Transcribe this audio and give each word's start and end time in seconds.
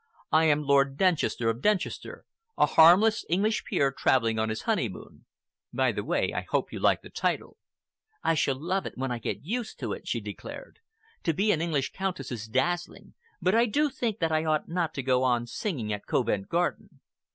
I 0.31 0.45
am 0.45 0.63
Lord 0.63 0.97
Denchester 0.97 1.47
of 1.47 1.61
Denchester, 1.61 2.25
a 2.57 2.65
harmless 2.65 3.23
English 3.29 3.63
peer 3.65 3.91
traveling 3.95 4.39
on 4.39 4.49
his 4.49 4.63
honeymoon. 4.63 5.25
By 5.71 5.91
the 5.91 6.03
way, 6.03 6.33
I 6.33 6.41
hope 6.41 6.73
you 6.73 6.79
like 6.79 7.03
the 7.03 7.11
title." 7.11 7.57
"I 8.23 8.33
shall 8.33 8.59
love 8.59 8.87
it 8.87 8.93
when 8.97 9.11
I 9.11 9.19
get 9.19 9.45
used 9.45 9.77
to 9.81 9.93
it," 9.93 10.07
she 10.07 10.19
declared. 10.19 10.79
"To 11.21 11.33
be 11.35 11.51
an 11.51 11.61
English 11.61 11.91
Countess 11.91 12.31
is 12.31 12.47
dazzling, 12.47 13.13
but 13.43 13.53
I 13.53 13.67
do 13.67 13.91
think 13.91 14.17
that 14.21 14.31
I 14.31 14.43
ought 14.43 14.67
not 14.67 14.95
to 14.95 15.03
go 15.03 15.21
on 15.21 15.45
singing 15.45 15.93
at 15.93 16.07
Covent 16.07 16.49
Garden." 16.49 17.01